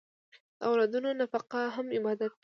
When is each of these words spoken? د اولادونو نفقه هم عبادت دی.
د 0.59 0.61
اولادونو 0.69 1.09
نفقه 1.21 1.61
هم 1.75 1.87
عبادت 1.97 2.31
دی. 2.35 2.39